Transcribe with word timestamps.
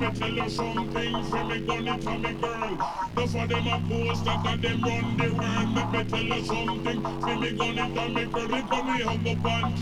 me 0.00 0.10
tell 0.18 0.30
you 0.30 0.50
something 0.50 1.24
from 1.24 1.48
me 1.48 1.60
gunny 1.60 2.02
from 2.02 2.22
me 2.22 2.32
girl. 2.34 2.76
That's 3.14 3.34
of 3.34 3.48
them 3.48 3.66
a 3.66 3.82
post 3.88 4.24
that 4.24 4.46
and 4.46 4.62
them 4.62 4.82
run 4.82 5.16
the 5.16 5.28
world. 5.34 5.74
Let 5.74 5.92
me 5.92 6.04
tell 6.04 6.22
you 6.22 6.44
something 6.44 7.02
from 7.02 7.40
me 7.40 7.50
gunny 7.52 7.94
from 7.94 8.14
me 8.14 8.24
girl. 8.26 8.54
If 8.54 8.70
me 8.70 9.02
hug 9.02 9.26
up 9.26 9.46
and 9.46 9.78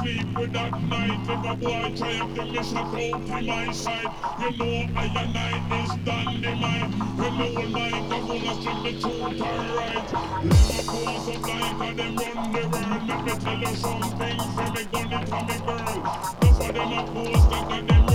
sleep 0.00 0.38
with 0.38 0.52
that 0.52 0.82
night. 0.82 1.20
If 1.28 1.44
a 1.44 1.54
boy 1.56 1.94
try 1.96 2.18
to 2.18 2.34
get 2.34 2.50
me, 2.50 2.62
shut 2.62 2.76
out 2.76 3.28
from 3.28 3.46
my 3.46 3.72
side. 3.72 4.12
You 4.40 4.50
know 4.56 4.88
I 4.96 5.04
and 5.20 5.36
I 5.36 5.82
is 5.82 5.92
dynamite. 6.04 6.90
You 7.20 7.30
know 7.38 7.60
like 7.68 7.94
I 7.94 8.20
wanna 8.28 8.54
strip 8.60 8.78
the 8.82 8.92
truth 9.00 9.42
and 9.42 9.70
right. 9.76 10.08
Never 10.44 10.82
pose 10.88 11.28
up 11.28 11.46
like 11.46 11.88
and 11.88 11.98
them 11.98 12.16
run 12.16 12.52
the 12.52 12.62
world. 12.72 13.02
Let 13.08 13.24
me 13.24 13.32
tell 13.44 13.58
you 13.58 13.74
something 13.76 14.38
from 14.54 14.72
me 14.74 14.82
gunny 14.92 15.26
from 15.26 15.46
me 15.46 15.56
girl. 15.66 15.98
That's 16.40 16.60
of 16.60 16.74
them 16.74 16.92
a 16.92 17.00
post 17.12 17.50
that 17.50 17.72
and 17.72 17.88
them 17.88 18.09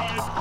Yes. 0.00 0.39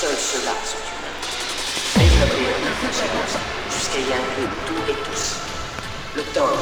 Seuls 0.00 0.16
ceux-là 0.16 0.52
sont 0.64 0.80
humains. 0.88 1.20
Développez 1.98 2.44
votre 2.48 2.80
conscience 2.80 3.36
jusqu'à 3.68 3.98
y 3.98 4.10
inclure 4.16 4.48
tout 4.66 4.90
et 4.90 4.96
tous. 5.04 5.36
Le 6.16 6.22
temps. 6.32 6.56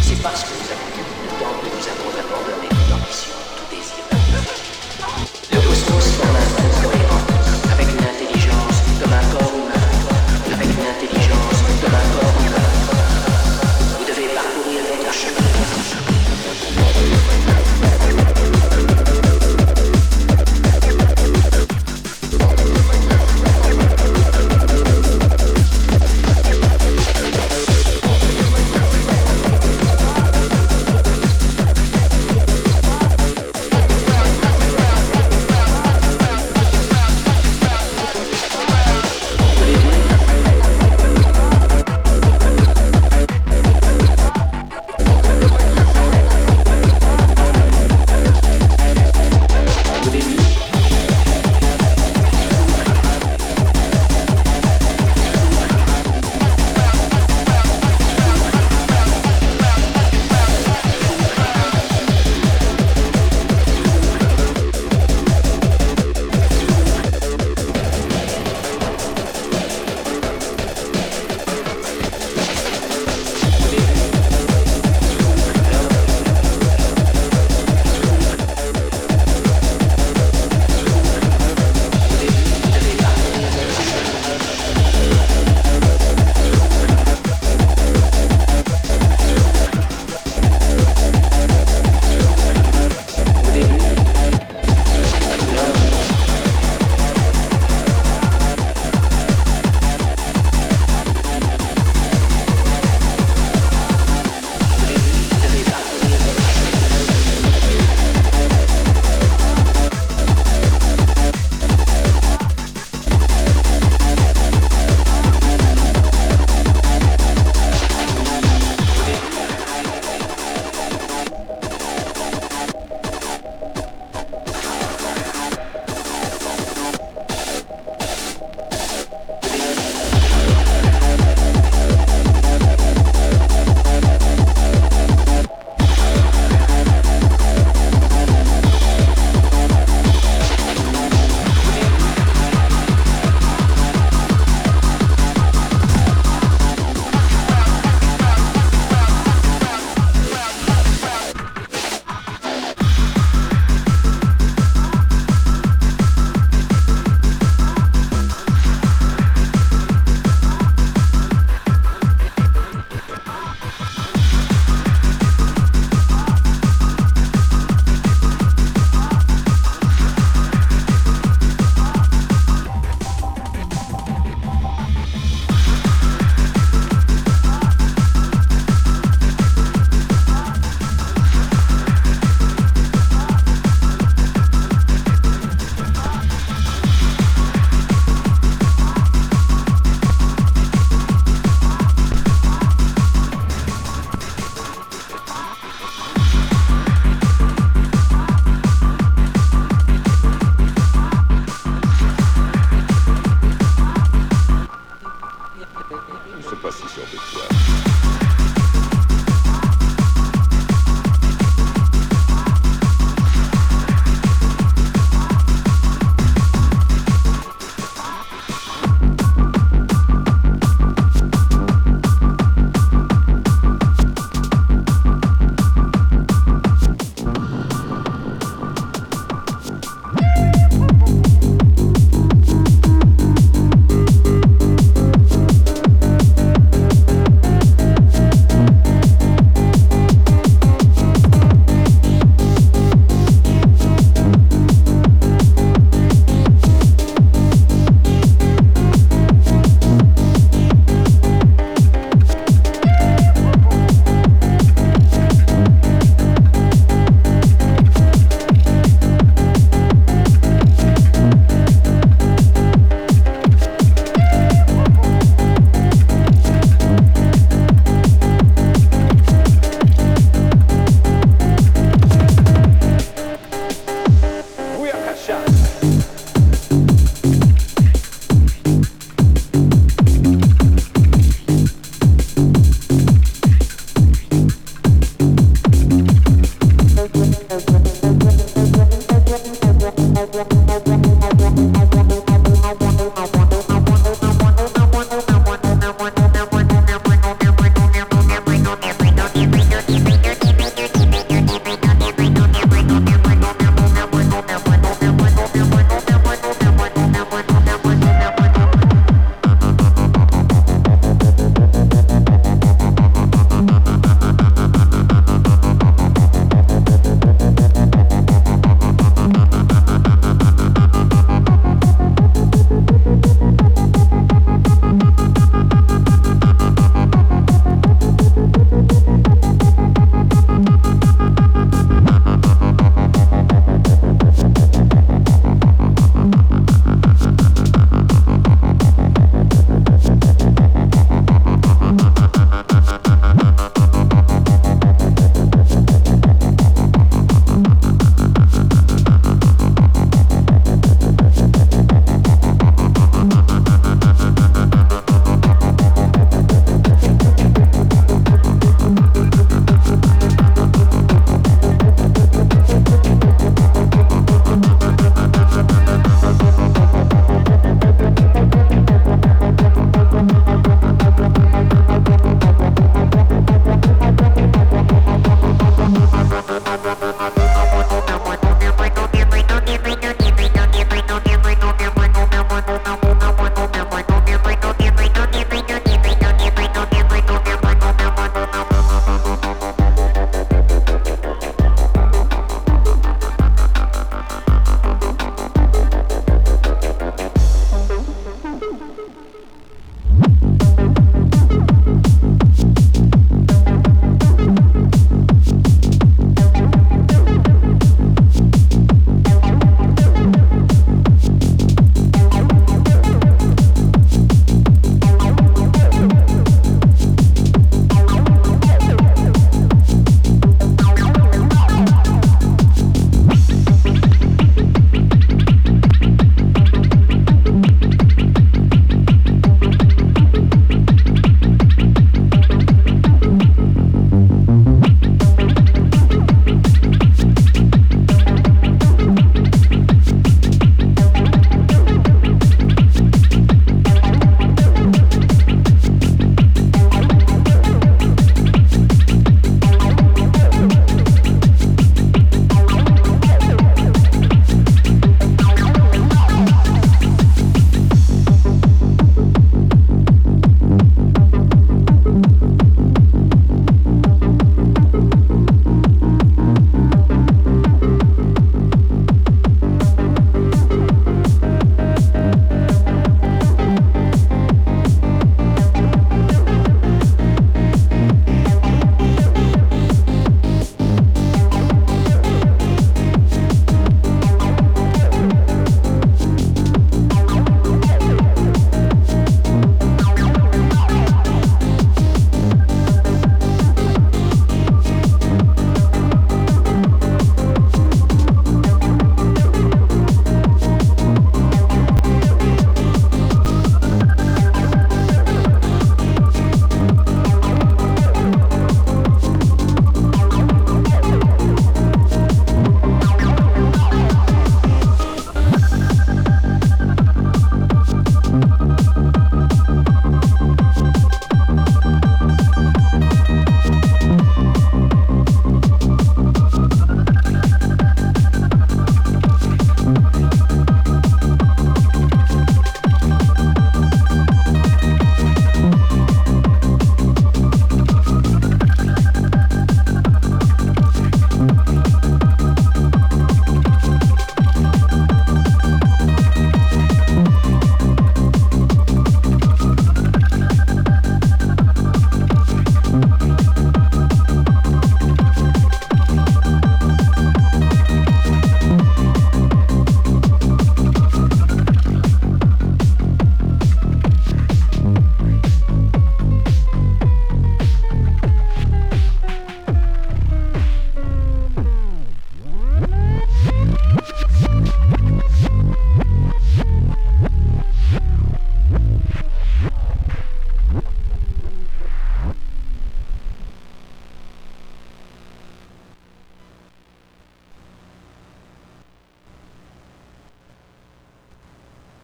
C'est 0.00 0.22
parce 0.22 0.44
que 0.44 0.50
nous 0.50 0.70
avons 0.70 0.90
le 0.94 1.28
temps 1.40 1.58
que 1.60 1.66
nous 1.66 1.88
avons 1.90 2.10
abandonné 2.20 2.68
notre 2.70 3.02
ambition. 3.02 3.49